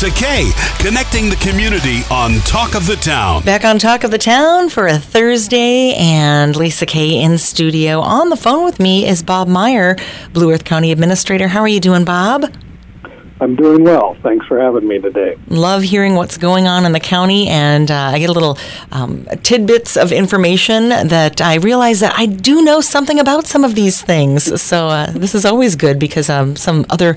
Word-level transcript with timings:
Lisa 0.00 0.14
Kay, 0.14 0.50
connecting 0.78 1.28
the 1.28 1.34
community 1.34 2.02
on 2.08 2.34
Talk 2.42 2.76
of 2.76 2.86
the 2.86 2.94
Town. 2.94 3.42
Back 3.42 3.64
on 3.64 3.80
Talk 3.80 4.04
of 4.04 4.12
the 4.12 4.18
Town 4.18 4.68
for 4.68 4.86
a 4.86 4.96
Thursday, 4.96 5.92
and 5.96 6.54
Lisa 6.54 6.86
Kay 6.86 7.20
in 7.20 7.36
studio. 7.36 7.98
On 7.98 8.28
the 8.28 8.36
phone 8.36 8.64
with 8.64 8.78
me 8.78 9.08
is 9.08 9.24
Bob 9.24 9.48
Meyer, 9.48 9.96
Blue 10.32 10.52
Earth 10.52 10.62
County 10.62 10.92
Administrator. 10.92 11.48
How 11.48 11.58
are 11.62 11.68
you 11.68 11.80
doing, 11.80 12.04
Bob? 12.04 12.44
I'm 13.40 13.56
doing 13.56 13.82
well. 13.82 14.16
Thanks 14.22 14.46
for 14.46 14.60
having 14.60 14.86
me 14.86 15.00
today. 15.00 15.36
Love 15.48 15.82
hearing 15.82 16.14
what's 16.14 16.36
going 16.38 16.68
on 16.68 16.84
in 16.84 16.92
the 16.92 17.00
county, 17.00 17.48
and 17.48 17.90
uh, 17.90 18.12
I 18.12 18.20
get 18.20 18.30
a 18.30 18.32
little 18.32 18.56
um, 18.92 19.26
tidbits 19.42 19.96
of 19.96 20.12
information 20.12 20.90
that 20.90 21.40
I 21.40 21.56
realize 21.56 21.98
that 22.00 22.16
I 22.16 22.26
do 22.26 22.62
know 22.62 22.80
something 22.80 23.18
about 23.18 23.48
some 23.48 23.64
of 23.64 23.74
these 23.74 24.00
things. 24.00 24.62
So 24.62 24.86
uh, 24.86 25.10
this 25.10 25.34
is 25.34 25.44
always 25.44 25.74
good 25.74 25.98
because 25.98 26.30
um, 26.30 26.54
some 26.54 26.86
other 26.88 27.16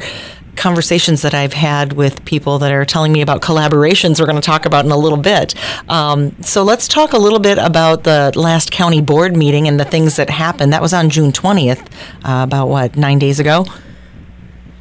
conversations 0.55 1.21
that 1.21 1.33
I've 1.33 1.53
had 1.53 1.93
with 1.93 2.23
people 2.25 2.59
that 2.59 2.71
are 2.71 2.85
telling 2.85 3.11
me 3.11 3.21
about 3.21 3.41
collaborations 3.41 4.19
we're 4.19 4.25
going 4.25 4.35
to 4.35 4.41
talk 4.41 4.65
about 4.65 4.85
in 4.85 4.91
a 4.91 4.97
little 4.97 5.17
bit. 5.17 5.55
Um, 5.89 6.35
so 6.41 6.63
let's 6.63 6.87
talk 6.87 7.13
a 7.13 7.17
little 7.17 7.39
bit 7.39 7.57
about 7.57 8.03
the 8.03 8.31
last 8.35 8.71
county 8.71 9.01
board 9.01 9.35
meeting 9.35 9.67
and 9.67 9.79
the 9.79 9.85
things 9.85 10.15
that 10.17 10.29
happened. 10.29 10.73
That 10.73 10.81
was 10.81 10.93
on 10.93 11.09
June 11.09 11.31
20th, 11.31 11.79
uh, 12.23 12.43
about 12.43 12.67
what, 12.67 12.95
nine 12.95 13.19
days 13.19 13.39
ago? 13.39 13.65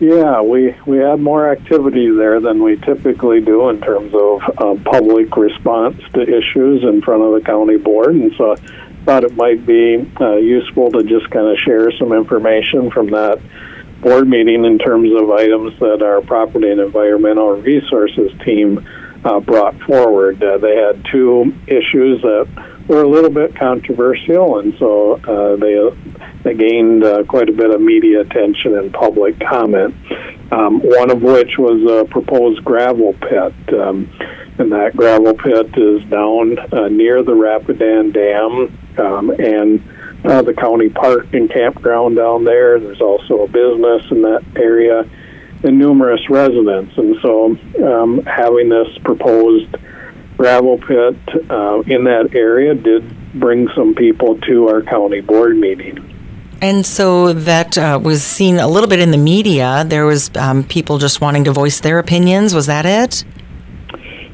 Yeah, 0.00 0.40
we, 0.40 0.74
we 0.86 0.96
had 0.96 1.20
more 1.20 1.52
activity 1.52 2.10
there 2.10 2.40
than 2.40 2.62
we 2.62 2.76
typically 2.76 3.42
do 3.42 3.68
in 3.68 3.82
terms 3.82 4.14
of 4.14 4.42
uh, 4.56 4.90
public 4.90 5.37
response 5.37 6.02
to 6.14 6.23
issues 6.23 6.82
in 6.84 7.02
front 7.02 7.23
of 7.23 7.34
the 7.34 7.42
county 7.45 7.76
board. 7.76 8.14
And 8.14 8.34
so 8.37 8.52
I 8.52 8.56
thought 9.04 9.24
it 9.24 9.37
might 9.37 9.66
be 9.66 10.10
uh, 10.18 10.37
useful 10.37 10.90
to 10.92 11.02
just 11.02 11.30
kind 11.30 11.46
of 11.46 11.59
share 11.59 11.92
some 11.92 12.12
information 12.12 12.90
from 12.90 13.09
that 13.09 13.40
board 14.00 14.28
meeting 14.28 14.64
in 14.64 14.78
terms 14.78 15.10
of 15.14 15.30
items 15.30 15.78
that 15.80 16.02
our 16.02 16.20
property 16.20 16.70
and 16.70 16.80
environmental 16.80 17.60
resources 17.60 18.32
team 18.45 18.86
uh, 19.24 19.40
brought 19.40 19.78
forward. 19.82 20.42
Uh, 20.42 20.59
they 20.59 20.76
had 20.76 21.04
two 21.10 21.54
issues 21.66 22.23
that 22.23 22.48
were 22.88 23.02
a 23.02 23.09
little 23.09 23.30
bit 23.30 23.54
controversial, 23.54 24.59
and 24.59 24.76
so 24.78 25.15
uh, 25.15 25.56
they 25.56 25.78
they 26.43 26.54
gained 26.54 27.04
uh, 27.04 27.23
quite 27.24 27.48
a 27.48 27.52
bit 27.52 27.71
of 27.71 27.80
media 27.80 28.21
attention 28.21 28.76
and 28.76 28.93
public 28.93 29.38
comment. 29.40 29.95
Um, 30.52 30.80
one 30.80 31.10
of 31.10 31.23
which 31.23 31.59
was 31.59 31.80
a 31.88 32.04
proposed 32.10 32.65
gravel 32.65 33.12
pit, 33.12 33.54
um, 33.78 34.10
and 34.59 34.73
that 34.73 34.96
gravel 34.96 35.34
pit 35.34 35.76
is 35.76 36.02
down 36.06 36.59
uh, 36.73 36.88
near 36.88 37.23
the 37.23 37.34
Rapidan 37.34 38.12
Dam, 38.12 38.76
um, 38.98 39.30
and 39.30 39.80
uh, 40.24 40.43
the 40.43 40.54
county 40.54 40.88
park 40.88 41.32
and 41.32 41.51
campground 41.51 42.16
down 42.16 42.45
there. 42.45 42.79
There's 42.79 43.01
also 43.01 43.43
a 43.43 43.49
business 43.49 44.10
in 44.10 44.23
that 44.23 44.45
area 44.57 45.09
and 45.62 45.79
numerous 45.79 46.29
residents. 46.29 46.96
And 46.96 47.16
so 47.21 47.57
um, 47.85 48.23
having 48.24 48.68
this 48.68 48.96
proposed 48.99 49.74
gravel 50.37 50.79
pit 50.79 51.16
uh, 51.51 51.80
in 51.87 52.04
that 52.04 52.30
area 52.35 52.74
did 52.74 53.04
bring 53.38 53.68
some 53.74 53.95
people 53.95 54.38
to 54.40 54.68
our 54.68 54.82
county 54.82 55.21
board 55.21 55.57
meeting. 55.57 56.07
And 56.62 56.84
so 56.84 57.32
that 57.32 57.79
uh, 57.79 57.99
was 58.02 58.23
seen 58.23 58.59
a 58.59 58.68
little 58.68 58.88
bit 58.88 59.01
in 59.01 59.12
the 59.12 59.18
media. 59.18 59.84
There 59.87 60.05
was 60.05 60.30
um, 60.37 60.65
people 60.65 60.99
just 60.99 61.21
wanting 61.21 61.45
to 61.45 61.52
voice 61.52 61.80
their 61.80 61.99
opinions. 61.99 62.55
Was 62.55 62.66
that 62.66 62.84
it? 62.84 63.24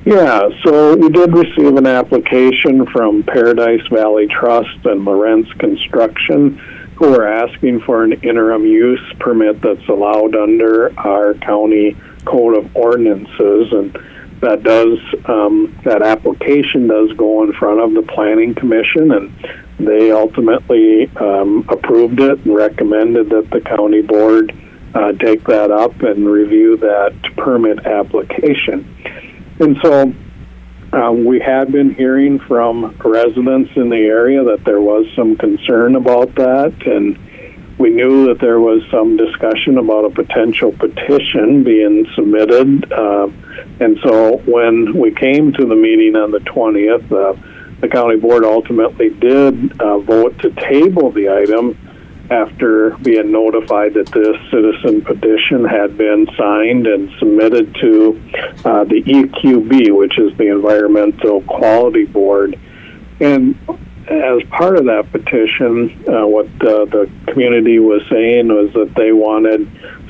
Yeah, 0.06 0.50
so 0.62 0.94
we 0.94 1.08
did 1.08 1.32
receive 1.32 1.74
an 1.74 1.86
application 1.88 2.86
from 2.86 3.24
Paradise 3.24 3.84
Valley 3.90 4.28
Trust 4.28 4.86
and 4.86 5.04
Lorenz 5.04 5.52
Construction 5.54 6.58
who 6.94 7.12
are 7.12 7.26
asking 7.26 7.80
for 7.80 8.04
an 8.04 8.12
interim 8.22 8.64
use 8.64 9.02
permit 9.18 9.60
that's 9.60 9.88
allowed 9.88 10.36
under 10.36 10.96
our 10.96 11.34
county 11.34 11.96
code 12.24 12.56
of 12.56 12.76
ordinances 12.76 13.72
and 13.72 13.98
that 14.42 14.62
does 14.62 14.96
um, 15.24 15.76
that 15.82 16.02
application 16.02 16.86
does 16.86 17.12
go 17.14 17.42
in 17.42 17.52
front 17.54 17.80
of 17.80 17.92
the 17.92 18.02
planning 18.02 18.54
commission 18.54 19.10
and 19.10 19.34
they 19.80 20.12
ultimately 20.12 21.10
um, 21.16 21.66
approved 21.68 22.20
it 22.20 22.38
and 22.44 22.54
recommended 22.54 23.28
that 23.30 23.50
the 23.50 23.60
county 23.60 24.02
board 24.02 24.54
uh, 24.94 25.10
take 25.14 25.42
that 25.42 25.72
up 25.72 26.00
and 26.02 26.28
review 26.28 26.76
that 26.76 27.12
permit 27.36 27.84
application. 27.84 28.88
And 29.58 29.76
so 29.82 30.12
um, 30.92 31.24
we 31.24 31.40
had 31.40 31.72
been 31.72 31.94
hearing 31.94 32.38
from 32.38 32.96
residents 33.04 33.70
in 33.76 33.88
the 33.88 33.96
area 33.96 34.44
that 34.44 34.64
there 34.64 34.80
was 34.80 35.06
some 35.16 35.36
concern 35.36 35.96
about 35.96 36.34
that, 36.36 36.74
and 36.86 37.18
we 37.78 37.90
knew 37.90 38.26
that 38.28 38.38
there 38.40 38.60
was 38.60 38.82
some 38.90 39.16
discussion 39.16 39.78
about 39.78 40.04
a 40.04 40.10
potential 40.10 40.72
petition 40.72 41.64
being 41.64 42.06
submitted. 42.14 42.90
Uh, 42.90 43.28
and 43.80 43.98
so 44.02 44.38
when 44.46 44.98
we 44.98 45.10
came 45.10 45.52
to 45.52 45.66
the 45.66 45.74
meeting 45.74 46.16
on 46.16 46.30
the 46.30 46.38
20th, 46.40 47.12
uh, 47.12 47.38
the 47.80 47.88
county 47.88 48.16
board 48.16 48.44
ultimately 48.44 49.10
did 49.10 49.78
uh, 49.80 49.98
vote 49.98 50.38
to 50.38 50.50
table 50.52 51.10
the 51.10 51.28
item 51.28 51.76
after 52.30 52.90
being 52.98 53.30
notified 53.30 53.94
that 53.94 54.06
this 54.06 54.36
citizen 54.50 55.02
petition 55.02 55.64
had 55.64 55.96
been 55.96 56.26
signed 56.36 56.86
and 56.86 57.10
submitted 57.18 57.74
to 57.76 58.20
uh, 58.64 58.84
the 58.84 59.02
EQB, 59.02 59.96
which 59.96 60.18
is 60.18 60.36
the 60.36 60.48
Environmental 60.48 61.40
Quality 61.42 62.04
Board. 62.04 62.58
And 63.20 63.58
as 64.08 64.42
part 64.50 64.76
of 64.76 64.84
that 64.86 65.10
petition, 65.10 65.90
uh, 66.08 66.26
what 66.26 66.46
uh, 66.62 66.84
the 66.84 67.10
community 67.28 67.78
was 67.78 68.02
saying 68.08 68.48
was 68.48 68.72
that 68.74 68.94
they 68.94 69.12
wanted 69.12 69.68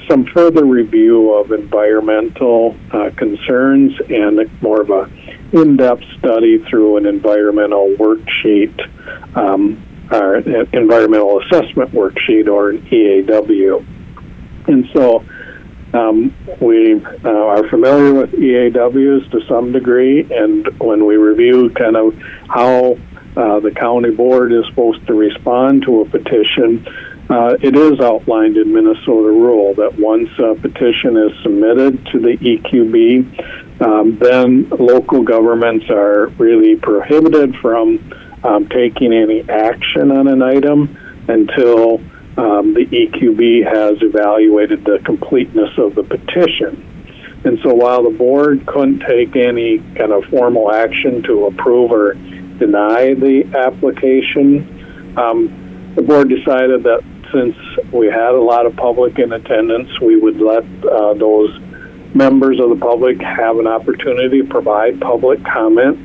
some 0.09 0.25
further 0.27 0.65
review 0.65 1.33
of 1.33 1.51
environmental 1.53 2.77
uh, 2.93 3.11
concerns 3.17 3.93
and 4.09 4.63
more 4.63 4.81
of 4.81 4.91
a 4.91 5.11
in-depth 5.53 6.05
study 6.19 6.59
through 6.69 6.97
an 6.97 7.07
environmental 7.07 7.89
worksheet, 7.99 8.77
um, 9.37 9.83
or 10.11 10.37
an 10.37 10.69
environmental 10.73 11.41
assessment 11.43 11.93
worksheet, 11.93 12.49
or 12.49 12.71
an 12.71 12.83
EAW. 12.83 13.85
And 14.69 14.89
so 14.93 15.25
um, 15.95 16.35
we 16.61 16.95
uh, 16.95 17.29
are 17.29 17.69
familiar 17.69 18.15
with 18.15 18.33
EAWs 18.33 19.31
to 19.31 19.41
some 19.47 19.73
degree, 19.73 20.27
and 20.33 20.67
when 20.79 21.07
we 21.07 21.17
review 21.17 21.71
kind 21.71 21.97
of 21.97 22.17
how 22.49 22.99
uh, 23.37 23.61
the 23.61 23.71
county 23.71 24.11
board 24.11 24.53
is 24.53 24.65
supposed 24.67 25.07
to 25.07 25.15
respond 25.15 25.83
to 25.83 26.01
a 26.01 26.05
petition, 26.09 26.87
uh, 27.29 27.57
it 27.61 27.77
is 27.77 28.01
outlined 28.01 28.57
in 28.57 28.73
Minnesota 28.73 29.29
rule 29.29 29.75
that 29.75 29.99
once 29.99 30.31
a 30.39 30.55
petition 30.55 31.17
is 31.17 31.33
submitted 31.43 32.05
to 32.07 32.19
the 32.21 32.37
EQB, 32.37 33.81
um, 33.81 34.17
then 34.19 34.69
local 34.71 35.23
governments 35.23 35.87
are 35.91 36.27
really 36.39 36.77
prohibited 36.77 37.57
from 37.57 37.99
um, 38.45 38.69
taking 38.69 39.13
any 39.13 39.49
action 39.49 40.11
on 40.11 40.29
an 40.29 40.43
item 40.43 40.97
until 41.29 42.01
um, 42.37 42.75
the 42.75 42.87
EQB 42.87 43.65
has 43.65 44.03
evaluated 44.03 44.85
the 44.85 45.01
completeness 45.05 45.77
of 45.79 45.95
the 45.95 46.03
petition. 46.03 46.83
And 47.45 47.59
so 47.63 47.75
while 47.75 48.03
the 48.03 48.17
board 48.17 48.67
couldn't 48.67 49.01
take 49.01 49.37
any 49.37 49.79
kind 49.79 50.13
of 50.13 50.25
formal 50.27 50.73
action 50.73 51.23
to 51.25 51.47
approve 51.47 51.93
or 51.93 52.15
deny 52.15 53.15
the 53.15 53.45
application, 53.57 55.15
um, 55.17 55.95
the 55.95 56.03
board 56.03 56.29
decided 56.29 56.83
that 56.83 57.05
since 57.33 57.57
we 57.93 58.07
had 58.07 58.35
a 58.35 58.41
lot 58.41 58.67
of 58.67 58.77
public 58.77 59.19
in 59.19 59.33
attendance, 59.33 60.01
we 60.01 60.17
would 60.17 60.41
let 60.41 60.65
uh, 60.85 61.15
those 61.15 61.59
members 62.15 62.59
of 62.61 62.71
the 62.71 62.77
public 62.77 63.21
have 63.21 63.59
an 63.59 63.67
opportunity 63.67 64.43
to 64.43 64.49
provide 64.49 65.01
public 65.01 65.43
comment. 65.45 65.99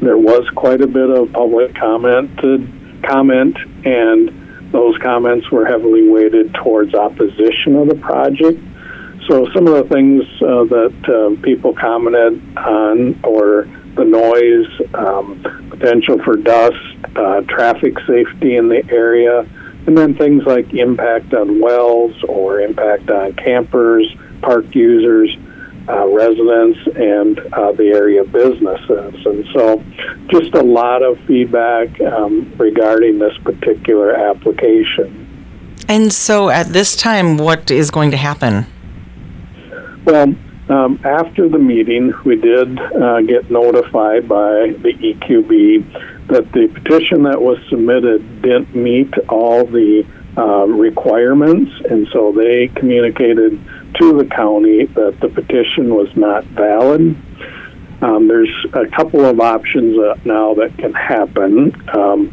There 0.00 0.18
was 0.18 0.48
quite 0.54 0.80
a 0.80 0.86
bit 0.86 1.10
of 1.10 1.32
public 1.32 1.74
comment, 1.74 2.30
comment, 3.02 3.56
and 3.84 4.70
those 4.72 4.96
comments 4.98 5.50
were 5.50 5.66
heavily 5.66 6.08
weighted 6.08 6.54
towards 6.54 6.94
opposition 6.94 7.74
of 7.76 7.88
the 7.88 7.96
project. 7.96 8.60
So 9.28 9.50
some 9.52 9.66
of 9.66 9.74
the 9.74 9.94
things 9.94 10.22
uh, 10.40 10.64
that 10.64 10.94
uh, 11.08 11.42
people 11.42 11.74
commented 11.74 12.40
on 12.56 13.20
were 13.22 13.68
the 13.94 14.04
noise, 14.04 14.68
um, 14.94 15.42
potential 15.70 16.22
for 16.22 16.36
dust, 16.36 16.76
uh, 17.16 17.40
traffic 17.42 17.98
safety 18.06 18.56
in 18.56 18.68
the 18.68 18.88
area, 18.90 19.40
and 19.86 19.98
then 19.98 20.14
things 20.14 20.44
like 20.44 20.72
impact 20.74 21.34
on 21.34 21.60
wells 21.60 22.14
or 22.24 22.60
impact 22.60 23.10
on 23.10 23.32
campers, 23.34 24.14
park 24.40 24.74
users, 24.74 25.36
uh, 25.88 26.06
residents, 26.08 26.78
and 26.96 27.38
uh, 27.52 27.72
the 27.72 27.88
area 27.88 28.24
businesses. 28.24 29.26
And 29.26 29.46
so, 29.52 29.82
just 30.28 30.54
a 30.54 30.62
lot 30.62 31.02
of 31.02 31.18
feedback 31.20 32.00
um, 32.00 32.52
regarding 32.58 33.18
this 33.18 33.36
particular 33.38 34.14
application. 34.14 35.24
And 35.88 36.12
so, 36.12 36.50
at 36.50 36.66
this 36.68 36.96
time, 36.96 37.38
what 37.38 37.70
is 37.70 37.90
going 37.90 38.10
to 38.10 38.16
happen? 38.16 38.66
Well, 40.04 40.34
um, 40.68 41.00
after 41.04 41.48
the 41.48 41.58
meeting, 41.58 42.12
we 42.24 42.36
did 42.36 42.78
uh, 42.78 43.22
get 43.22 43.50
notified 43.50 44.28
by 44.28 44.74
the 44.82 44.92
EQB 44.92 46.26
that 46.28 46.52
the 46.52 46.68
petition 46.68 47.22
that 47.22 47.40
was 47.40 47.58
submitted 47.70 48.42
didn't 48.42 48.74
meet 48.74 49.12
all 49.30 49.64
the 49.64 50.06
uh, 50.36 50.66
requirements, 50.66 51.72
and 51.88 52.06
so 52.12 52.32
they 52.32 52.68
communicated 52.68 53.58
to 53.94 54.18
the 54.18 54.24
county 54.24 54.84
that 54.84 55.18
the 55.20 55.28
petition 55.28 55.94
was 55.94 56.14
not 56.16 56.44
valid. 56.44 57.16
Um, 58.00 58.28
there's 58.28 58.54
a 58.72 58.86
couple 58.86 59.24
of 59.24 59.40
options 59.40 59.98
uh, 59.98 60.16
now 60.24 60.54
that 60.54 60.76
can 60.78 60.92
happen. 60.92 61.74
Um, 61.96 62.30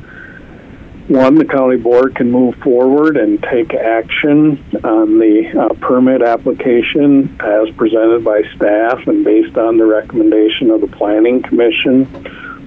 one, 1.07 1.36
the 1.36 1.46
county 1.46 1.78
board 1.78 2.16
can 2.16 2.31
move 2.31 2.56
forward 2.56 3.18
and 3.18 3.42
take 3.44 3.74
action 3.75 4.63
on 4.84 5.19
the 5.19 5.52
uh, 5.56 5.74
permit 5.75 6.24
application 6.24 7.36
as 7.40 7.69
presented 7.75 8.24
by 8.24 8.42
staff 8.56 9.06
and 9.07 9.24
based 9.24 9.56
on 9.56 9.78
the 9.78 9.86
recommendation 9.86 10.72
of 10.72 10.81
the 10.81 10.88
planning 10.88 11.44
commission. 11.44 12.06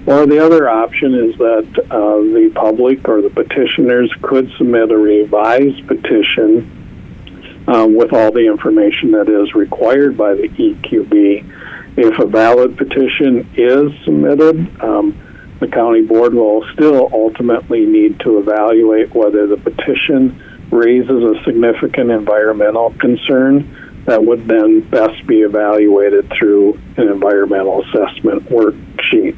Or 0.05 0.25
the 0.25 0.43
other 0.43 0.69
option 0.69 1.13
is 1.13 1.37
that 1.37 1.85
uh, 1.91 2.21
the 2.21 2.51
public 2.55 3.07
or 3.09 3.21
the 3.21 3.29
petitioners 3.29 4.11
could 4.21 4.49
submit 4.57 4.91
a 4.91 4.97
revised 4.97 5.85
petition 5.87 6.78
um, 7.69 7.93
with 7.93 8.13
all 8.13 8.31
the 8.31 8.47
information 8.47 9.11
that 9.11 9.29
is 9.29 9.53
required 9.53 10.17
by 10.17 10.33
the 10.33 10.49
EQB. 10.49 11.97
If 11.97 12.19
a 12.19 12.25
valid 12.25 12.77
petition 12.77 13.47
is 13.55 13.91
submitted, 14.03 14.81
um, 14.81 15.15
the 15.59 15.67
county 15.67 16.01
board 16.01 16.33
will 16.33 16.65
still 16.73 17.09
ultimately 17.13 17.85
need 17.85 18.19
to 18.21 18.39
evaluate 18.39 19.13
whether 19.13 19.45
the 19.45 19.57
petition 19.57 20.41
raises 20.71 21.23
a 21.23 21.43
significant 21.43 22.09
environmental 22.09 22.91
concern 22.99 24.03
that 24.05 24.23
would 24.23 24.47
then 24.47 24.79
best 24.89 25.27
be 25.27 25.41
evaluated 25.41 26.31
through 26.31 26.79
an 26.97 27.07
environmental 27.09 27.83
assessment 27.83 28.43
worksheet. 28.45 29.35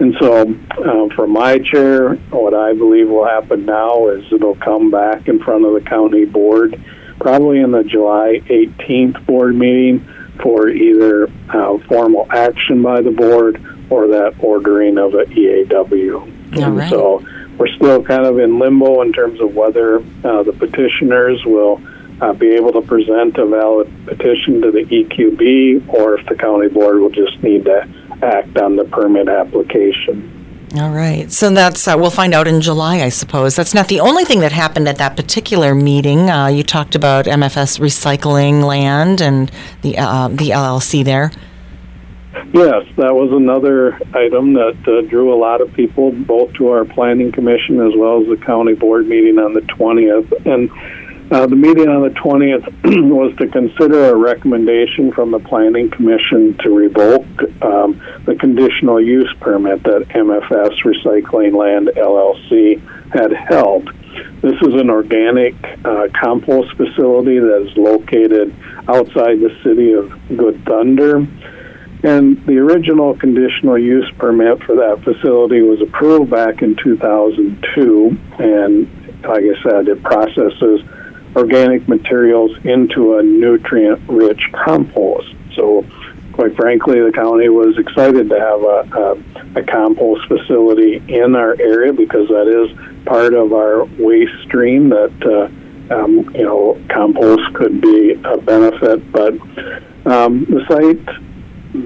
And 0.00 0.14
so, 0.20 0.54
uh, 0.70 1.14
for 1.14 1.26
my 1.26 1.58
chair, 1.58 2.14
what 2.30 2.54
I 2.54 2.72
believe 2.72 3.08
will 3.08 3.26
happen 3.26 3.66
now 3.66 4.08
is 4.08 4.24
it'll 4.32 4.54
come 4.54 4.90
back 4.90 5.28
in 5.28 5.40
front 5.40 5.64
of 5.64 5.74
the 5.74 5.80
county 5.80 6.24
board, 6.24 6.80
probably 7.18 7.60
in 7.60 7.72
the 7.72 7.84
July 7.84 8.40
18th 8.48 9.24
board 9.26 9.54
meeting, 9.54 10.06
for 10.42 10.68
either 10.68 11.28
uh, 11.50 11.78
formal 11.88 12.26
action 12.30 12.82
by 12.82 13.00
the 13.00 13.10
board 13.10 13.62
or 13.90 14.08
that 14.08 14.34
ordering 14.40 14.98
of 14.98 15.14
an 15.14 15.26
EAW. 15.26 16.62
All 16.62 16.70
right. 16.70 16.90
so 16.90 17.24
we're 17.58 17.68
still 17.68 18.02
kind 18.02 18.24
of 18.24 18.38
in 18.38 18.58
limbo 18.58 19.02
in 19.02 19.12
terms 19.12 19.40
of 19.40 19.54
whether 19.54 19.98
uh, 19.98 20.42
the 20.42 20.54
petitioners 20.56 21.44
will 21.44 21.80
uh, 22.20 22.32
be 22.32 22.50
able 22.50 22.72
to 22.72 22.82
present 22.82 23.36
a 23.38 23.46
valid 23.46 23.92
petition 24.06 24.60
to 24.62 24.70
the 24.70 24.84
EQB 24.84 25.88
or 25.88 26.18
if 26.18 26.26
the 26.26 26.34
county 26.34 26.68
board 26.68 26.98
will 26.98 27.10
just 27.10 27.42
need 27.42 27.64
to 27.64 27.88
act 28.22 28.56
on 28.58 28.76
the 28.76 28.84
permit 28.84 29.28
application. 29.28 30.34
All 30.76 30.90
right. 30.90 31.32
So 31.32 31.50
that's, 31.50 31.88
uh, 31.88 31.94
we'll 31.96 32.10
find 32.10 32.34
out 32.34 32.46
in 32.46 32.60
July, 32.60 33.02
I 33.02 33.08
suppose. 33.08 33.56
That's 33.56 33.72
not 33.72 33.88
the 33.88 34.00
only 34.00 34.24
thing 34.24 34.40
that 34.40 34.52
happened 34.52 34.86
at 34.86 34.98
that 34.98 35.16
particular 35.16 35.74
meeting. 35.74 36.28
Uh, 36.28 36.48
you 36.48 36.62
talked 36.62 36.94
about 36.94 37.24
MFS 37.24 37.78
recycling 37.78 38.62
land 38.62 39.22
and 39.22 39.50
the, 39.80 39.96
uh, 39.96 40.28
the 40.28 40.50
LLC 40.50 41.02
there. 41.02 41.30
Yes, 42.52 42.84
that 42.96 43.14
was 43.14 43.32
another 43.32 43.94
item 44.14 44.52
that 44.54 44.76
uh, 44.86 45.08
drew 45.08 45.32
a 45.32 45.38
lot 45.38 45.60
of 45.60 45.72
people, 45.72 46.12
both 46.12 46.52
to 46.54 46.68
our 46.68 46.84
planning 46.84 47.32
commission 47.32 47.80
as 47.80 47.94
well 47.96 48.20
as 48.20 48.28
the 48.28 48.36
county 48.36 48.74
board 48.74 49.06
meeting 49.06 49.38
on 49.38 49.54
the 49.54 49.60
20th. 49.60 50.46
And 50.46 50.70
uh, 51.30 51.46
the 51.46 51.56
meeting 51.56 51.88
on 51.88 52.02
the 52.02 52.14
20th 52.14 52.64
was 53.10 53.36
to 53.36 53.46
consider 53.48 54.06
a 54.06 54.16
recommendation 54.16 55.12
from 55.12 55.30
the 55.30 55.38
planning 55.38 55.90
commission 55.90 56.56
to 56.58 56.70
revoke 56.70 57.26
um, 57.62 58.00
the 58.24 58.34
conditional 58.34 59.00
use 59.00 59.32
permit 59.40 59.82
that 59.82 60.08
MFS 60.08 60.82
Recycling 60.84 61.54
Land 61.54 61.88
LLC 61.96 62.80
had 63.12 63.32
held. 63.32 63.90
This 64.40 64.54
is 64.62 64.74
an 64.80 64.88
organic 64.88 65.54
uh, 65.84 66.08
compost 66.18 66.74
facility 66.76 67.38
that 67.38 67.68
is 67.68 67.76
located 67.76 68.54
outside 68.88 69.40
the 69.40 69.54
city 69.62 69.92
of 69.92 70.10
Good 70.34 70.64
Thunder. 70.64 71.26
And 72.04 72.44
the 72.46 72.58
original 72.58 73.16
conditional 73.16 73.76
use 73.76 74.10
permit 74.18 74.62
for 74.62 74.76
that 74.76 75.02
facility 75.02 75.62
was 75.62 75.82
approved 75.82 76.30
back 76.30 76.62
in 76.62 76.76
2002. 76.76 78.18
And 78.38 78.88
like 79.24 79.42
I 79.42 79.62
said, 79.62 79.88
it 79.88 80.02
processes 80.02 80.80
organic 81.38 81.88
materials 81.88 82.50
into 82.64 83.18
a 83.18 83.22
nutrient 83.22 84.00
rich 84.08 84.42
compost. 84.52 85.34
So, 85.54 85.84
quite 86.32 86.56
frankly, 86.56 87.00
the 87.00 87.12
county 87.12 87.48
was 87.48 87.78
excited 87.78 88.28
to 88.28 88.38
have 88.38 88.62
a, 88.62 89.56
a, 89.56 89.60
a 89.60 89.62
compost 89.62 90.26
facility 90.26 91.02
in 91.08 91.36
our 91.36 91.54
area 91.60 91.92
because 91.92 92.28
that 92.28 92.48
is 92.48 93.04
part 93.06 93.34
of 93.34 93.52
our 93.52 93.84
waste 93.84 94.42
stream 94.44 94.90
that. 94.90 95.12
Uh, 95.24 95.48
um, 95.90 96.28
you 96.34 96.44
know, 96.44 96.78
compost 96.90 97.54
could 97.54 97.80
be 97.80 98.12
a 98.12 98.36
benefit, 98.36 99.10
but 99.10 99.32
um, 100.04 100.44
the 100.44 100.62
site 100.68 101.18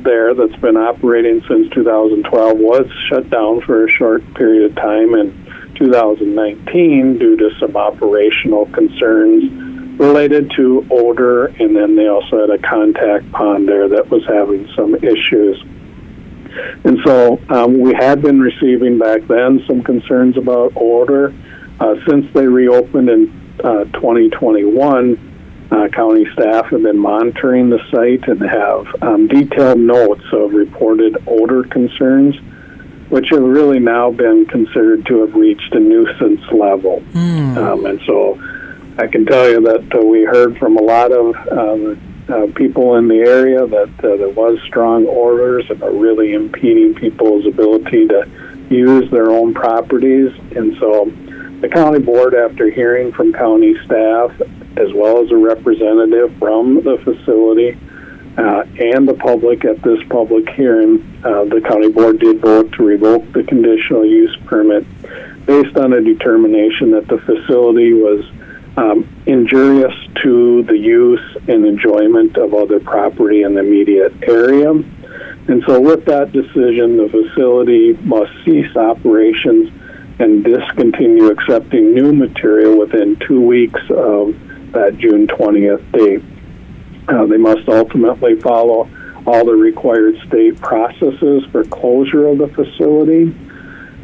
there 0.02 0.34
that's 0.34 0.56
been 0.60 0.76
operating 0.76 1.42
since 1.48 1.68
2012 1.70 2.58
was 2.58 2.90
shut 3.08 3.28
down 3.30 3.60
for 3.60 3.86
a 3.86 3.90
short 3.90 4.22
period 4.34 4.70
of 4.70 4.76
time 4.76 5.14
in 5.14 5.41
2019 5.82 7.18
due 7.18 7.36
to 7.36 7.50
some 7.58 7.76
operational 7.76 8.66
concerns 8.66 9.50
related 9.98 10.50
to 10.56 10.86
odor, 10.90 11.46
and 11.46 11.74
then 11.76 11.96
they 11.96 12.06
also 12.06 12.40
had 12.40 12.50
a 12.50 12.58
contact 12.58 13.30
pond 13.32 13.68
there 13.68 13.88
that 13.88 14.08
was 14.08 14.24
having 14.26 14.68
some 14.76 14.94
issues. 14.96 15.62
And 16.84 16.98
so 17.04 17.40
um, 17.48 17.80
we 17.80 17.94
had 17.94 18.22
been 18.22 18.40
receiving 18.40 18.98
back 18.98 19.26
then 19.26 19.64
some 19.66 19.82
concerns 19.82 20.36
about 20.36 20.72
odor. 20.76 21.34
Uh, 21.80 21.96
since 22.08 22.32
they 22.32 22.46
reopened 22.46 23.08
in 23.08 23.56
uh, 23.64 23.84
2021, 23.84 25.68
uh, 25.70 25.88
county 25.88 26.26
staff 26.34 26.66
have 26.66 26.82
been 26.82 26.98
monitoring 26.98 27.70
the 27.70 27.80
site 27.90 28.28
and 28.28 28.40
have 28.42 28.86
um, 29.02 29.26
detailed 29.26 29.78
notes 29.78 30.24
of 30.32 30.52
reported 30.52 31.16
odor 31.26 31.64
concerns, 31.64 32.36
which 33.12 33.28
have 33.28 33.42
really 33.42 33.78
now 33.78 34.10
been 34.10 34.46
considered 34.46 35.04
to 35.04 35.20
have 35.20 35.34
reached 35.34 35.74
a 35.74 35.78
nuisance 35.78 36.40
level. 36.50 37.02
Um, 37.58 37.84
and 37.84 38.00
so 38.06 38.40
I 38.96 39.06
can 39.06 39.26
tell 39.26 39.50
you 39.50 39.60
that 39.60 39.94
uh, 39.94 40.02
we 40.02 40.22
heard 40.22 40.56
from 40.56 40.78
a 40.78 40.82
lot 40.82 41.12
of 41.12 41.36
um, 41.52 42.00
uh, 42.30 42.46
people 42.54 42.96
in 42.96 43.08
the 43.08 43.18
area 43.18 43.66
that 43.66 43.90
uh, 43.98 44.16
there 44.16 44.30
was 44.30 44.58
strong 44.62 45.04
orders 45.04 45.68
and 45.68 45.82
are 45.82 45.92
really 45.92 46.32
impeding 46.32 46.94
people's 46.94 47.44
ability 47.44 48.08
to 48.08 48.26
use 48.70 49.10
their 49.10 49.30
own 49.30 49.52
properties. 49.52 50.32
And 50.56 50.78
so 50.78 51.12
the 51.60 51.68
county 51.68 51.98
board, 51.98 52.34
after 52.34 52.70
hearing 52.70 53.12
from 53.12 53.34
county 53.34 53.76
staff 53.84 54.32
as 54.78 54.90
well 54.94 55.22
as 55.22 55.30
a 55.30 55.36
representative 55.36 56.34
from 56.38 56.82
the 56.82 56.96
facility 57.04 57.78
uh, 58.36 58.64
and 58.78 59.06
the 59.06 59.14
public 59.14 59.64
at 59.64 59.82
this 59.82 60.02
public 60.08 60.48
hearing, 60.50 61.00
uh, 61.24 61.44
the 61.44 61.60
county 61.60 61.90
board 61.90 62.18
did 62.18 62.40
vote 62.40 62.72
to 62.72 62.82
revoke 62.82 63.30
the 63.32 63.42
conditional 63.44 64.06
use 64.06 64.34
permit 64.46 64.86
based 65.46 65.76
on 65.76 65.92
a 65.92 66.00
determination 66.00 66.92
that 66.92 67.06
the 67.08 67.18
facility 67.18 67.92
was 67.92 68.24
um, 68.76 69.06
injurious 69.26 69.94
to 70.22 70.62
the 70.62 70.78
use 70.78 71.36
and 71.48 71.66
enjoyment 71.66 72.36
of 72.38 72.54
other 72.54 72.80
property 72.80 73.42
in 73.42 73.54
the 73.54 73.60
immediate 73.60 74.14
area. 74.22 74.70
And 74.70 75.62
so, 75.66 75.80
with 75.80 76.04
that 76.06 76.32
decision, 76.32 76.96
the 76.96 77.08
facility 77.10 77.92
must 78.04 78.32
cease 78.44 78.74
operations 78.76 79.70
and 80.20 80.44
discontinue 80.44 81.26
accepting 81.26 81.94
new 81.94 82.12
material 82.12 82.78
within 82.78 83.16
two 83.16 83.40
weeks 83.40 83.80
of 83.90 84.34
that 84.72 84.96
June 84.98 85.26
20th 85.26 85.92
date. 85.92 86.22
Uh, 87.08 87.26
they 87.26 87.36
must 87.36 87.68
ultimately 87.68 88.40
follow 88.40 88.88
all 89.26 89.44
the 89.44 89.54
required 89.54 90.16
state 90.26 90.60
processes 90.60 91.44
for 91.52 91.64
closure 91.64 92.26
of 92.26 92.38
the 92.38 92.48
facility. 92.48 93.34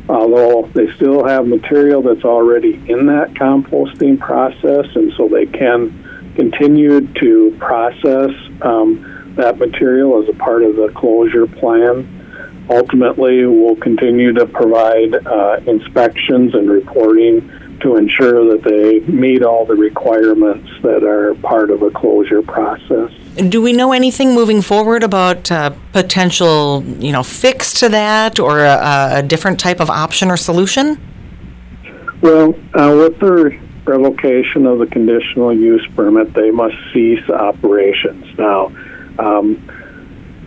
Although 0.08 0.70
they 0.72 0.92
still 0.94 1.26
have 1.26 1.46
material 1.46 2.02
that's 2.02 2.24
already 2.24 2.74
in 2.88 3.06
that 3.06 3.34
composting 3.34 4.18
process, 4.18 4.86
and 4.94 5.12
so 5.16 5.28
they 5.28 5.46
can 5.46 6.32
continue 6.34 7.00
to 7.14 7.56
process 7.58 8.30
um, 8.62 9.34
that 9.36 9.58
material 9.58 10.22
as 10.22 10.28
a 10.28 10.38
part 10.38 10.62
of 10.62 10.76
the 10.76 10.88
closure 10.94 11.46
plan 11.46 12.14
ultimately 12.70 13.46
we'll 13.46 13.76
continue 13.76 14.32
to 14.32 14.46
provide 14.46 15.14
uh, 15.26 15.60
inspections 15.66 16.54
and 16.54 16.70
reporting 16.70 17.40
to 17.80 17.96
ensure 17.96 18.56
that 18.56 18.62
they 18.62 19.00
meet 19.10 19.42
all 19.42 19.64
the 19.64 19.74
requirements 19.74 20.68
that 20.82 21.04
are 21.04 21.34
part 21.36 21.70
of 21.70 21.82
a 21.82 21.90
closure 21.90 22.42
process. 22.42 23.12
Do 23.48 23.62
we 23.62 23.72
know 23.72 23.92
anything 23.92 24.34
moving 24.34 24.62
forward 24.62 25.02
about 25.02 25.50
uh, 25.52 25.70
potential, 25.92 26.82
you 26.98 27.12
know, 27.12 27.22
fix 27.22 27.72
to 27.74 27.88
that 27.90 28.40
or 28.40 28.60
a, 28.64 29.10
a 29.16 29.22
different 29.22 29.60
type 29.60 29.80
of 29.80 29.90
option 29.90 30.30
or 30.30 30.36
solution? 30.36 31.00
Well, 32.20 32.48
uh, 32.74 32.94
with 32.96 33.20
the 33.20 33.56
revocation 33.84 34.66
of 34.66 34.80
the 34.80 34.86
conditional 34.86 35.54
use 35.54 35.86
permit, 35.94 36.34
they 36.34 36.50
must 36.50 36.76
cease 36.92 37.28
operations. 37.30 38.26
Now, 38.36 38.72
um, 39.18 39.70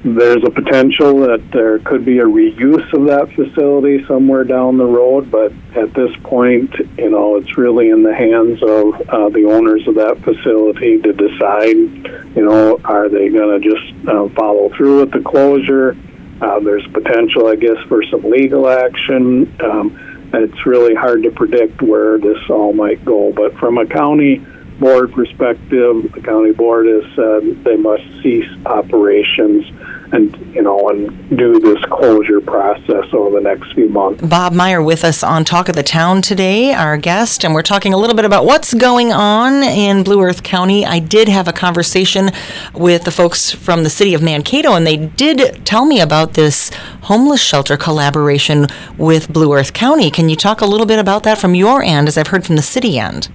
there's 0.03 0.43
a 0.43 0.49
potential 0.49 1.19
that 1.19 1.51
there 1.51 1.77
could 1.79 2.03
be 2.03 2.17
a 2.17 2.25
reuse 2.25 2.91
of 2.93 3.05
that 3.05 3.31
facility 3.35 4.03
somewhere 4.07 4.43
down 4.43 4.77
the 4.77 4.85
road, 4.85 5.29
but 5.29 5.53
at 5.75 5.93
this 5.93 6.15
point, 6.23 6.73
you 6.97 7.09
know, 7.09 7.35
it's 7.35 7.55
really 7.55 7.89
in 7.89 8.01
the 8.01 8.13
hands 8.13 8.63
of 8.63 9.09
uh, 9.09 9.29
the 9.29 9.45
owners 9.45 9.87
of 9.87 9.95
that 9.95 10.17
facility 10.23 10.99
to 10.99 11.13
decide, 11.13 12.35
you 12.35 12.43
know, 12.43 12.79
are 12.83 13.09
they 13.09 13.29
going 13.29 13.61
to 13.61 13.69
just 13.69 14.07
uh, 14.07 14.27
follow 14.29 14.69
through 14.69 15.01
with 15.01 15.11
the 15.11 15.21
closure? 15.21 15.95
Uh, 16.41 16.59
there's 16.59 16.85
potential, 16.87 17.47
I 17.47 17.55
guess, 17.55 17.77
for 17.87 18.03
some 18.05 18.23
legal 18.23 18.67
action. 18.67 19.55
Um, 19.61 20.29
it's 20.33 20.65
really 20.65 20.95
hard 20.95 21.21
to 21.23 21.31
predict 21.31 21.83
where 21.83 22.17
this 22.17 22.39
all 22.49 22.73
might 22.73 23.05
go, 23.05 23.31
but 23.33 23.53
from 23.59 23.77
a 23.77 23.85
county 23.85 24.43
board 24.79 25.13
perspective, 25.13 26.11
the 26.11 26.21
county 26.23 26.51
board 26.53 26.87
has 26.87 27.03
said 27.15 27.63
they 27.63 27.75
must 27.75 28.03
cease 28.23 28.49
operations 28.65 29.67
and 30.11 30.35
you 30.53 30.61
know 30.61 30.89
and 30.89 31.37
do 31.37 31.59
this 31.59 31.83
closure 31.85 32.41
process 32.41 33.05
over 33.13 33.37
the 33.37 33.41
next 33.41 33.73
few 33.73 33.89
months. 33.89 34.21
Bob 34.21 34.53
Meyer 34.53 34.81
with 34.81 35.03
us 35.03 35.23
on 35.23 35.45
Talk 35.45 35.69
of 35.69 35.75
the 35.75 35.83
Town 35.83 36.21
today, 36.21 36.73
our 36.73 36.97
guest, 36.97 37.43
and 37.43 37.53
we're 37.53 37.61
talking 37.61 37.93
a 37.93 37.97
little 37.97 38.15
bit 38.15 38.25
about 38.25 38.45
what's 38.45 38.73
going 38.73 39.11
on 39.11 39.63
in 39.63 40.03
Blue 40.03 40.21
Earth 40.21 40.43
County. 40.43 40.85
I 40.85 40.99
did 40.99 41.27
have 41.29 41.47
a 41.47 41.53
conversation 41.53 42.31
with 42.73 43.03
the 43.03 43.11
folks 43.11 43.51
from 43.51 43.83
the 43.83 43.89
city 43.89 44.13
of 44.13 44.21
Mankato, 44.21 44.73
and 44.73 44.85
they 44.85 44.97
did 44.97 45.65
tell 45.65 45.85
me 45.85 46.01
about 46.01 46.33
this 46.33 46.69
homeless 47.03 47.41
shelter 47.41 47.77
collaboration 47.77 48.67
with 48.97 49.31
Blue 49.31 49.53
Earth 49.53 49.73
County. 49.73 50.11
Can 50.11 50.29
you 50.29 50.35
talk 50.35 50.61
a 50.61 50.65
little 50.65 50.85
bit 50.85 50.99
about 50.99 51.23
that 51.23 51.37
from 51.37 51.55
your 51.55 51.81
end, 51.81 52.07
as 52.07 52.17
I've 52.17 52.27
heard 52.27 52.45
from 52.45 52.55
the 52.55 52.61
city 52.61 52.99
end? 52.99 53.29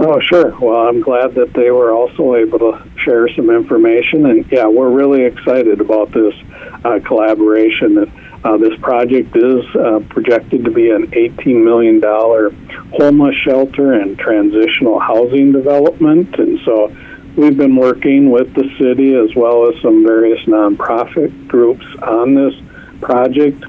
Oh, 0.00 0.20
sure. 0.20 0.56
Well, 0.60 0.86
I'm 0.86 1.00
glad 1.00 1.34
that 1.34 1.54
they 1.54 1.72
were 1.72 1.90
also 1.90 2.36
able 2.36 2.60
to 2.60 2.88
share 2.98 3.28
some 3.34 3.50
information. 3.50 4.26
And 4.26 4.46
yeah, 4.48 4.68
we're 4.68 4.90
really 4.90 5.24
excited 5.24 5.80
about 5.80 6.12
this 6.12 6.34
uh, 6.84 7.00
collaboration. 7.04 8.08
Uh, 8.44 8.56
this 8.58 8.78
project 8.78 9.36
is 9.36 9.64
uh, 9.74 9.98
projected 10.08 10.64
to 10.66 10.70
be 10.70 10.90
an 10.90 11.08
$18 11.08 11.64
million 11.64 12.00
homeless 12.92 13.34
shelter 13.38 13.94
and 13.94 14.16
transitional 14.16 15.00
housing 15.00 15.50
development. 15.50 16.38
And 16.38 16.60
so 16.64 16.96
we've 17.36 17.56
been 17.56 17.74
working 17.74 18.30
with 18.30 18.54
the 18.54 18.72
city 18.78 19.16
as 19.16 19.34
well 19.34 19.68
as 19.68 19.82
some 19.82 20.04
various 20.04 20.38
nonprofit 20.46 21.48
groups 21.48 21.84
on 22.02 22.34
this 22.34 22.54
project. 23.00 23.64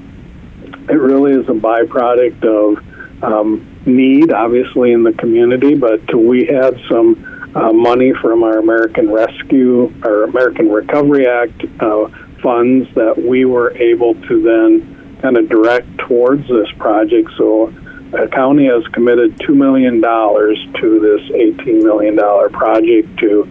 It 0.88 0.94
really 0.94 1.32
is 1.32 1.48
a 1.48 1.54
byproduct 1.54 2.44
of 2.44 3.24
um, 3.24 3.66
need, 3.86 4.32
obviously, 4.32 4.92
in 4.92 5.02
the 5.02 5.12
community, 5.12 5.74
but 5.74 6.14
we 6.14 6.46
had 6.46 6.78
some 6.88 7.52
uh, 7.54 7.72
money 7.72 8.12
from 8.20 8.42
our 8.42 8.58
American 8.58 9.10
Rescue 9.10 9.92
or 10.04 10.24
American 10.24 10.70
Recovery 10.70 11.26
Act 11.26 11.64
uh, 11.80 12.08
funds 12.42 12.88
that 12.94 13.16
we 13.16 13.44
were 13.44 13.76
able 13.76 14.14
to 14.14 14.42
then 14.42 15.18
kind 15.20 15.36
of 15.36 15.48
direct 15.48 15.86
towards 15.98 16.46
this 16.48 16.70
project. 16.78 17.30
So 17.36 17.72
the 18.10 18.28
county 18.32 18.66
has 18.66 18.86
committed 18.92 19.36
$2 19.38 19.54
million 19.54 20.00
to 20.00 21.00
this 21.00 21.30
$18 21.30 21.82
million 21.82 22.16
project 22.50 23.18
to 23.18 23.42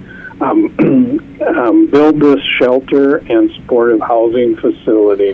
um, 0.41 1.39
um, 1.47 1.87
build 1.87 2.19
this 2.19 2.39
shelter 2.57 3.17
and 3.17 3.51
supportive 3.55 4.01
housing 4.01 4.55
facility. 4.57 5.31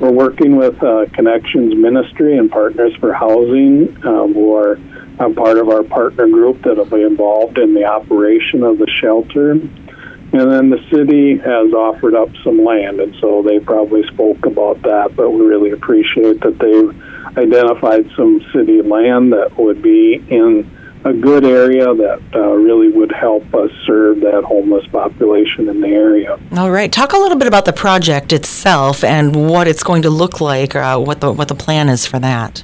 We're 0.00 0.10
working 0.10 0.56
with 0.56 0.82
uh, 0.82 1.06
Connections 1.12 1.74
Ministry 1.74 2.36
and 2.36 2.50
Partners 2.50 2.94
for 2.96 3.12
Housing, 3.12 3.96
um, 4.04 4.34
who 4.34 4.54
are 4.56 4.78
um, 5.20 5.34
part 5.34 5.58
of 5.58 5.68
our 5.68 5.82
partner 5.82 6.26
group 6.28 6.62
that 6.62 6.76
will 6.76 6.86
be 6.86 7.02
involved 7.02 7.58
in 7.58 7.74
the 7.74 7.84
operation 7.84 8.62
of 8.62 8.78
the 8.78 8.88
shelter. 9.00 9.52
And 9.52 10.50
then 10.50 10.70
the 10.70 10.82
city 10.90 11.36
has 11.36 11.72
offered 11.74 12.14
up 12.14 12.30
some 12.42 12.64
land, 12.64 13.00
and 13.00 13.14
so 13.20 13.42
they 13.42 13.60
probably 13.60 14.02
spoke 14.08 14.46
about 14.46 14.80
that, 14.82 15.14
but 15.14 15.30
we 15.30 15.44
really 15.44 15.72
appreciate 15.72 16.40
that 16.40 16.58
they've 16.58 17.36
identified 17.36 18.10
some 18.16 18.40
city 18.52 18.80
land 18.80 19.32
that 19.34 19.58
would 19.58 19.82
be 19.82 20.14
in 20.14 20.70
a 21.04 21.12
good 21.12 21.44
area 21.44 21.92
that 21.94 22.22
uh, 22.34 22.40
really 22.52 22.88
would 22.88 23.10
help 23.10 23.54
us 23.54 23.70
serve 23.84 24.20
that 24.20 24.44
homeless 24.44 24.86
population 24.86 25.68
in 25.68 25.80
the 25.80 25.88
area. 25.88 26.38
All 26.56 26.70
right, 26.70 26.92
talk 26.92 27.12
a 27.12 27.18
little 27.18 27.38
bit 27.38 27.48
about 27.48 27.64
the 27.64 27.72
project 27.72 28.32
itself 28.32 29.02
and 29.02 29.34
what 29.48 29.66
it's 29.66 29.82
going 29.82 30.02
to 30.02 30.10
look 30.10 30.40
like, 30.40 30.76
uh, 30.76 30.98
what 30.98 31.20
the 31.20 31.32
what 31.32 31.48
the 31.48 31.54
plan 31.54 31.88
is 31.88 32.06
for 32.06 32.18
that. 32.20 32.62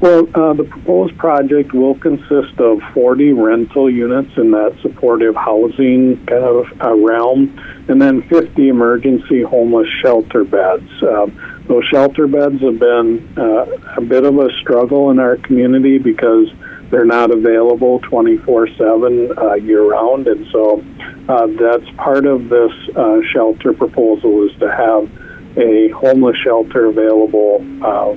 Well, 0.00 0.26
uh, 0.34 0.54
the 0.54 0.64
proposed 0.64 1.18
project 1.18 1.74
will 1.74 1.94
consist 1.94 2.58
of 2.58 2.80
40 2.94 3.34
rental 3.34 3.90
units 3.90 4.30
in 4.38 4.50
that 4.52 4.74
supportive 4.80 5.36
housing 5.36 6.16
kind 6.24 6.42
of 6.42 6.72
uh, 6.82 6.94
realm, 6.94 7.60
and 7.86 8.00
then 8.00 8.22
50 8.22 8.68
emergency 8.68 9.42
homeless 9.42 9.88
shelter 10.00 10.42
beds. 10.42 10.90
Um, 11.02 11.38
those 11.68 11.84
shelter 11.84 12.26
beds 12.26 12.62
have 12.62 12.78
been 12.78 13.28
uh, 13.36 13.66
a 13.98 14.00
bit 14.00 14.24
of 14.24 14.38
a 14.38 14.50
struggle 14.62 15.10
in 15.10 15.18
our 15.18 15.36
community 15.36 15.98
because 15.98 16.50
they're 16.90 17.04
not 17.04 17.30
available 17.30 18.00
24 18.00 18.68
7 18.68 19.38
uh, 19.38 19.54
year 19.54 19.84
round. 19.84 20.26
And 20.26 20.46
so 20.50 20.84
uh, 21.28 21.46
that's 21.46 21.88
part 21.96 22.26
of 22.26 22.48
this 22.48 22.72
uh, 22.96 23.20
shelter 23.32 23.72
proposal 23.72 24.48
is 24.48 24.58
to 24.58 24.70
have 24.70 25.10
a 25.56 25.88
homeless 25.90 26.36
shelter 26.38 26.86
available 26.86 27.64
uh, 27.82 28.16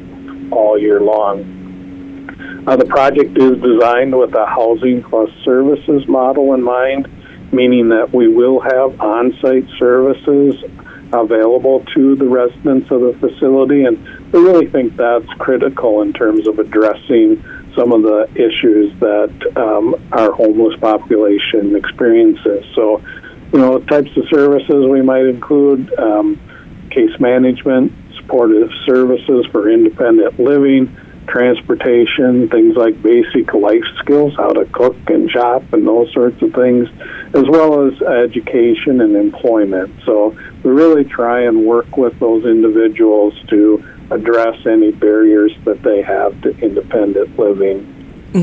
all 0.52 0.78
year 0.78 1.00
long. 1.00 1.62
Uh, 2.66 2.76
the 2.78 2.86
project 2.86 3.38
is 3.38 3.62
designed 3.62 4.18
with 4.18 4.34
a 4.36 4.46
housing 4.46 5.04
plus 5.04 5.30
services 5.44 6.08
model 6.08 6.54
in 6.54 6.64
mind, 6.64 7.08
meaning 7.52 7.90
that 7.90 8.14
we 8.14 8.28
will 8.28 8.60
have 8.60 9.00
on 9.02 9.38
site 9.42 9.68
services 9.78 10.56
available 11.12 11.86
to 11.94 12.16
the 12.16 12.26
residents 12.26 12.90
of 12.90 13.02
the 13.02 13.14
facility. 13.20 13.84
And 13.84 14.04
we 14.32 14.40
really 14.40 14.68
think 14.68 14.96
that's 14.96 15.28
critical 15.38 16.02
in 16.02 16.14
terms 16.14 16.48
of 16.48 16.58
addressing 16.58 17.44
some 17.76 17.92
of 17.92 18.04
the 18.04 18.30
issues 18.36 18.98
that 19.00 19.58
um, 19.58 19.96
our 20.12 20.32
homeless 20.32 20.80
population 20.80 21.76
experiences. 21.76 22.66
So, 22.76 23.02
you 23.52 23.60
know, 23.60 23.80
types 23.80 24.16
of 24.18 24.28
services 24.30 24.86
we 24.90 25.02
might 25.02 25.26
include 25.26 25.94
um, 26.00 26.40
case 26.90 27.20
management, 27.20 27.92
supportive 28.18 28.70
services 28.86 29.46
for 29.52 29.70
independent 29.70 30.40
living, 30.40 30.96
transportation, 31.28 32.50
things 32.50 32.76
like 32.76 33.02
basic 33.02 33.54
life 33.54 33.84
skills, 34.00 34.36
how 34.36 34.52
to 34.52 34.66
cook 34.66 34.98
and 35.08 35.30
shop 35.30 35.64
and 35.74 35.88
those 35.88 36.12
sorts 36.14 36.42
of 36.42 36.54
things, 36.54 36.88
as 37.34 37.46
well 37.48 37.88
as 37.88 38.02
education 38.02 39.02
and 39.02 39.16
employment. 39.16 39.94
So 40.06 40.38
we 40.64 40.72
really 40.72 41.06
try 41.06 41.44
and 41.44 41.66
work 41.66 41.98
with 41.98 42.20
those 42.20 42.46
individuals 42.46 43.34
to 43.50 43.84
address 44.14 44.66
any 44.66 44.92
barriers 44.92 45.52
that 45.66 45.82
they 45.82 46.02
have 46.02 46.40
to 46.42 46.58
independent 46.60 47.38
living. 47.38 47.90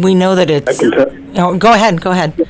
We 0.03 0.15
know 0.15 0.35
that 0.35 0.51
it's. 0.51 0.79
T- 0.79 0.91
oh, 1.37 1.57
go 1.57 1.73
ahead. 1.73 2.01
Go 2.01 2.13
ahead. 2.13 2.49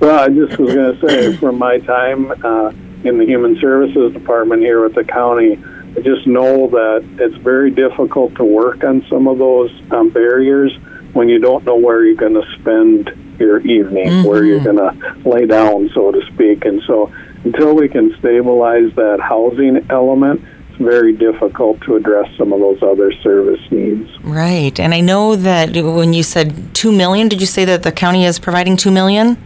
Well, 0.00 0.24
I 0.24 0.28
just 0.28 0.58
was 0.58 0.74
going 0.74 0.98
to 0.98 1.08
say, 1.08 1.36
from 1.36 1.58
my 1.58 1.78
time 1.78 2.30
uh, 2.44 2.72
in 3.04 3.18
the 3.18 3.24
Human 3.24 3.58
Services 3.58 4.12
Department 4.12 4.62
here 4.62 4.82
with 4.82 4.94
the 4.94 5.04
county, 5.04 5.58
I 5.96 6.00
just 6.00 6.26
know 6.26 6.68
that 6.68 7.04
it's 7.18 7.36
very 7.36 7.70
difficult 7.70 8.34
to 8.36 8.44
work 8.44 8.84
on 8.84 9.06
some 9.08 9.28
of 9.28 9.38
those 9.38 9.72
um, 9.92 10.10
barriers 10.10 10.76
when 11.12 11.28
you 11.28 11.38
don't 11.38 11.64
know 11.64 11.76
where 11.76 12.04
you're 12.04 12.16
going 12.16 12.34
to 12.34 12.44
spend 12.58 13.36
your 13.38 13.60
evening, 13.60 14.08
mm-hmm. 14.08 14.28
where 14.28 14.44
you're 14.44 14.62
going 14.62 14.76
to 14.76 15.28
lay 15.28 15.46
down, 15.46 15.90
so 15.94 16.10
to 16.10 16.24
speak. 16.32 16.64
And 16.64 16.82
so, 16.82 17.12
until 17.44 17.74
we 17.74 17.88
can 17.88 18.16
stabilize 18.18 18.92
that 18.96 19.20
housing 19.20 19.86
element, 19.90 20.42
very 20.78 21.12
difficult 21.12 21.80
to 21.82 21.96
address 21.96 22.28
some 22.36 22.52
of 22.52 22.60
those 22.60 22.82
other 22.82 23.12
service 23.12 23.60
needs. 23.70 24.10
Right. 24.20 24.78
And 24.78 24.94
I 24.94 25.00
know 25.00 25.36
that 25.36 25.74
when 25.74 26.12
you 26.12 26.22
said 26.22 26.74
2 26.74 26.92
million, 26.92 27.28
did 27.28 27.40
you 27.40 27.46
say 27.46 27.64
that 27.64 27.82
the 27.82 27.92
county 27.92 28.24
is 28.24 28.38
providing 28.38 28.76
2 28.76 28.90
million? 28.90 29.36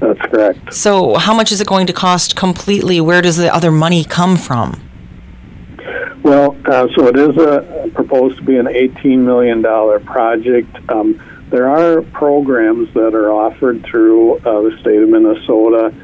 That's 0.00 0.20
correct. 0.20 0.74
So, 0.74 1.14
how 1.14 1.34
much 1.34 1.52
is 1.52 1.60
it 1.60 1.66
going 1.66 1.86
to 1.86 1.92
cost 1.92 2.36
completely? 2.36 3.00
Where 3.00 3.22
does 3.22 3.36
the 3.36 3.54
other 3.54 3.70
money 3.70 4.04
come 4.04 4.36
from? 4.36 4.80
Well, 6.22 6.56
uh, 6.64 6.88
so 6.94 7.08
it 7.08 7.16
is 7.16 7.36
a, 7.36 7.90
proposed 7.94 8.38
to 8.38 8.42
be 8.42 8.56
an 8.56 8.66
$18 8.66 9.18
million 9.18 9.62
project. 10.04 10.74
Um, 10.90 11.22
there 11.50 11.68
are 11.68 12.02
programs 12.02 12.92
that 12.94 13.14
are 13.14 13.30
offered 13.30 13.84
through 13.84 14.38
uh, 14.38 14.62
the 14.62 14.76
state 14.80 15.02
of 15.02 15.08
Minnesota 15.08 15.94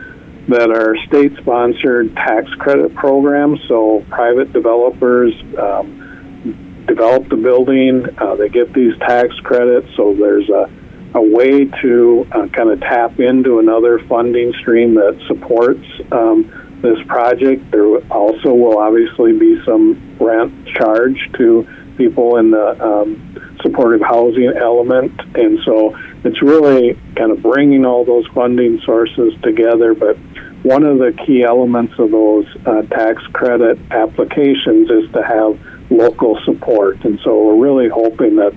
that 0.48 0.70
are 0.70 0.96
state 1.06 1.36
sponsored 1.38 2.14
tax 2.16 2.50
credit 2.54 2.94
programs. 2.94 3.60
So 3.68 4.04
private 4.08 4.52
developers 4.52 5.32
um, 5.58 6.84
develop 6.86 7.28
the 7.28 7.36
building, 7.36 8.06
uh, 8.18 8.34
they 8.34 8.48
get 8.48 8.72
these 8.72 8.96
tax 8.98 9.34
credits. 9.40 9.88
So 9.96 10.14
there's 10.14 10.48
a, 10.48 10.70
a 11.14 11.22
way 11.22 11.66
to 11.66 12.26
uh, 12.32 12.48
kind 12.48 12.70
of 12.70 12.80
tap 12.80 13.20
into 13.20 13.58
another 13.58 13.98
funding 14.06 14.52
stream 14.60 14.94
that 14.94 15.20
supports 15.28 15.86
um, 16.10 16.78
this 16.82 16.98
project. 17.06 17.70
There 17.70 17.98
also 18.10 18.54
will 18.54 18.78
obviously 18.78 19.38
be 19.38 19.62
some 19.64 20.16
rent 20.18 20.66
charge 20.68 21.18
to 21.38 21.68
people 21.96 22.38
in 22.38 22.50
the 22.50 22.82
um, 22.82 23.49
supportive 23.62 24.00
housing 24.00 24.52
element. 24.56 25.18
And 25.34 25.58
so 25.64 25.96
it's 26.24 26.42
really 26.42 26.98
kind 27.16 27.30
of 27.30 27.42
bringing 27.42 27.84
all 27.84 28.04
those 28.04 28.26
funding 28.28 28.80
sources 28.84 29.34
together. 29.42 29.94
But 29.94 30.16
one 30.62 30.84
of 30.84 30.98
the 30.98 31.12
key 31.26 31.42
elements 31.42 31.94
of 31.98 32.10
those 32.10 32.46
uh, 32.66 32.82
tax 32.82 33.22
credit 33.32 33.78
applications 33.90 34.90
is 34.90 35.10
to 35.12 35.22
have 35.22 35.58
local 35.90 36.38
support. 36.44 37.04
And 37.04 37.18
so 37.24 37.44
we're 37.44 37.62
really 37.62 37.88
hoping 37.88 38.36
that 38.36 38.54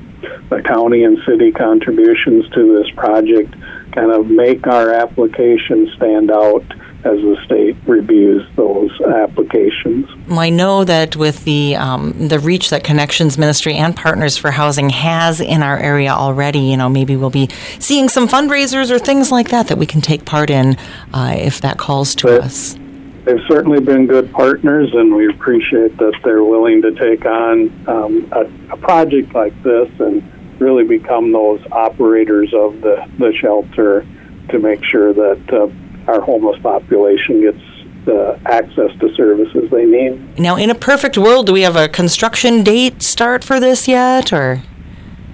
the 0.49 0.61
county 0.61 1.03
and 1.03 1.17
city 1.25 1.51
contributions 1.51 2.47
to 2.49 2.77
this 2.77 2.89
project 2.95 3.53
kind 3.91 4.11
of 4.11 4.27
make 4.27 4.67
our 4.67 4.93
application 4.93 5.91
stand 5.95 6.31
out 6.31 6.65
as 7.05 7.19
the 7.19 7.37
state 7.45 7.75
reviews 7.85 8.47
those 8.55 8.91
applications. 9.01 10.07
Well, 10.27 10.39
I 10.39 10.49
know 10.49 10.83
that 10.85 11.15
with 11.15 11.43
the 11.43 11.75
um, 11.75 12.27
the 12.27 12.39
reach 12.39 12.69
that 12.69 12.83
Connections 12.83 13.37
Ministry 13.37 13.75
and 13.75 13.95
Partners 13.95 14.37
for 14.37 14.51
Housing 14.51 14.89
has 14.89 15.41
in 15.41 15.63
our 15.63 15.77
area 15.77 16.11
already, 16.11 16.59
you 16.59 16.77
know, 16.77 16.89
maybe 16.89 17.15
we'll 17.15 17.29
be 17.29 17.49
seeing 17.79 18.09
some 18.09 18.27
fundraisers 18.27 18.89
or 18.89 18.99
things 18.99 19.31
like 19.31 19.49
that 19.49 19.67
that 19.67 19.77
we 19.77 19.85
can 19.85 20.01
take 20.01 20.25
part 20.25 20.49
in 20.49 20.77
uh, 21.13 21.35
if 21.37 21.61
that 21.61 21.77
calls 21.77 22.15
to 22.15 22.27
but 22.27 22.41
us. 22.41 22.77
They've 23.25 23.39
certainly 23.47 23.79
been 23.79 24.07
good 24.07 24.31
partners, 24.33 24.93
and 24.93 25.15
we 25.15 25.29
appreciate 25.29 25.95
that 25.97 26.13
they're 26.23 26.43
willing 26.43 26.81
to 26.81 26.91
take 26.93 27.25
on 27.25 27.87
um, 27.87 28.29
a, 28.33 28.73
a 28.73 28.77
project 28.77 29.33
like 29.33 29.61
this 29.63 29.89
and 29.99 30.21
really 30.59 30.83
become 30.83 31.31
those 31.31 31.61
operators 31.71 32.53
of 32.53 32.81
the, 32.81 33.09
the 33.19 33.33
shelter 33.33 34.05
to 34.49 34.59
make 34.59 34.83
sure 34.83 35.13
that 35.13 35.53
uh, 35.53 35.67
our 36.07 36.21
homeless 36.21 36.59
population 36.61 37.41
gets 37.41 37.59
the 38.05 38.39
access 38.45 38.91
to 38.99 39.13
services 39.15 39.69
they 39.71 39.85
need. 39.85 40.39
Now, 40.39 40.55
in 40.57 40.69
a 40.69 40.75
perfect 40.75 41.17
world, 41.17 41.47
do 41.47 41.53
we 41.53 41.61
have 41.61 41.75
a 41.75 41.87
construction 41.87 42.63
date 42.63 43.01
start 43.01 43.43
for 43.43 43.59
this 43.59 43.87
yet, 43.87 44.33
or? 44.33 44.61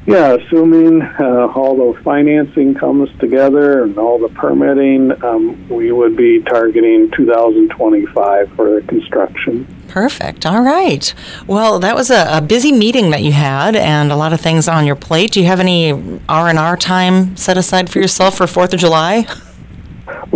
Yeah, 0.05 0.37
assuming 0.37 1.03
uh, 1.03 1.51
all 1.53 1.93
the 1.93 2.01
financing 2.01 2.73
comes 2.73 3.09
together 3.19 3.83
and 3.83 3.97
all 3.99 4.17
the 4.17 4.29
permitting, 4.29 5.23
um, 5.23 5.69
we 5.69 5.91
would 5.91 6.15
be 6.15 6.41
targeting 6.41 7.11
2025 7.11 8.51
for 8.53 8.79
the 8.79 8.87
construction. 8.87 9.67
Perfect. 9.87 10.47
All 10.47 10.61
right. 10.61 11.13
Well, 11.45 11.77
that 11.79 11.95
was 11.95 12.09
a, 12.09 12.37
a, 12.37 12.41
busy 12.41 12.71
meeting 12.71 13.11
that 13.11 13.21
you 13.21 13.33
had, 13.33 13.75
and 13.75 14.11
a 14.11 14.15
lot 14.15 14.33
of 14.33 14.41
things 14.41 14.67
on 14.67 14.87
your 14.87 14.95
plate. 14.95 15.33
Do 15.33 15.41
you 15.41 15.47
have 15.47 15.59
any 15.59 15.91
R 16.27 16.47
and 16.47 16.57
R 16.57 16.75
time 16.75 17.37
set 17.37 17.57
aside 17.57 17.89
for 17.89 17.99
yourself 17.99 18.37
for 18.37 18.47
Fourth 18.47 18.73
of 18.73 18.79
July? 18.79 19.27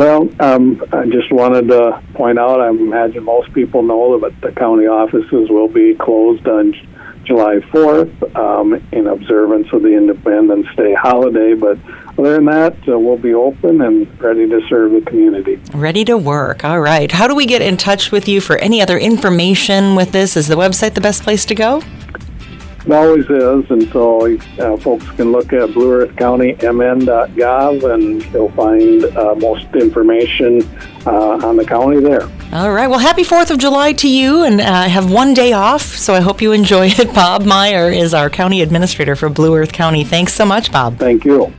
Well, 0.04 0.30
um, 0.42 0.84
I 0.92 1.06
just 1.06 1.32
wanted 1.32 1.70
to 1.70 2.04
point 2.14 2.38
out. 2.38 2.60
I 2.60 2.68
imagine 2.68 3.24
most 3.24 3.54
people 3.54 3.84
know 3.84 4.20
that 4.20 4.42
the 4.42 4.52
county 4.52 4.86
offices 4.86 5.50
will 5.50 5.70
be 5.70 5.96
closed 5.96 6.46
on 6.46 6.74
July 7.24 7.60
4th 7.72 8.36
um, 8.36 8.74
in 8.92 9.08
observance 9.08 9.72
of 9.72 9.82
the 9.82 9.94
Independence 9.94 10.68
Day 10.76 10.94
holiday. 10.94 11.54
But 11.54 11.78
other 12.18 12.34
than 12.34 12.46
that, 12.48 12.76
uh, 12.86 13.00
we'll 13.00 13.16
be 13.16 13.34
open 13.34 13.80
and 13.80 14.22
ready 14.22 14.46
to 14.50 14.60
serve 14.68 14.92
the 14.92 15.10
community. 15.10 15.62
Ready 15.74 16.04
to 16.04 16.18
work. 16.18 16.66
All 16.66 16.82
right. 16.82 17.10
How 17.10 17.30
do 17.30 17.34
we 17.34 17.46
get 17.46 17.62
in 17.62 17.78
touch 17.78 18.12
with 18.12 18.28
you 18.28 18.42
for 18.42 18.58
any 18.58 18.82
other 18.82 18.98
information 18.98 19.96
with 19.96 20.12
this? 20.12 20.36
Is 20.36 20.50
the 20.50 20.56
website 20.56 20.96
the 20.96 21.02
best 21.02 21.24
place 21.24 21.46
to 21.46 21.56
go? 21.56 21.82
It 22.86 22.92
always 22.92 23.30
is, 23.30 23.72
and 23.72 23.90
so 23.92 24.38
uh, 24.60 24.76
folks 24.78 25.10
can 25.12 25.32
look 25.32 25.54
at 25.54 25.70
blueearthcountymn.gov 25.70 27.94
and 27.94 28.22
they'll 28.24 28.52
find 28.52 29.06
uh, 29.06 29.36
most 29.36 29.68
information 29.74 30.62
uh, 31.06 31.48
on 31.48 31.56
the 31.56 31.64
county 31.64 32.02
there. 32.02 32.24
All 32.52 32.74
right. 32.74 32.88
Well, 32.88 33.00
happy 33.00 33.24
4th 33.24 33.52
of 33.52 33.58
July 33.58 33.94
to 33.94 34.10
you, 34.10 34.44
and 34.44 34.60
uh, 34.60 34.66
I 34.66 34.88
have 34.88 35.10
one 35.10 35.34
day 35.34 35.54
off, 35.54 35.82
so 35.82 36.14
I 36.14 36.20
hope 36.20 36.42
you 36.42 36.52
enjoy 36.52 36.88
it. 36.88 37.14
Bob 37.16 37.46
Meyer 37.46 37.90
is 37.90 38.14
our 38.14 38.30
county 38.30 38.62
administrator 38.62 39.16
for 39.16 39.30
Blue 39.30 39.56
Earth 39.56 39.72
County. 39.72 40.04
Thanks 40.04 40.34
so 40.34 40.46
much, 40.46 40.70
Bob. 40.72 40.98
Thank 40.98 41.24
you. 41.24 41.54